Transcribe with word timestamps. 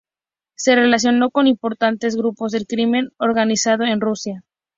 Se 0.55 0.73
relacionó 0.73 1.29
con 1.29 1.45
importantes 1.45 2.15
grupos 2.15 2.51
del 2.53 2.65
crimen 2.65 3.11
organizado 3.19 3.83
en 3.83 4.01
Rusia. 4.01 4.43